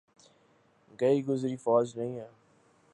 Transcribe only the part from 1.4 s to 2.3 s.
فوج نہیں ہے۔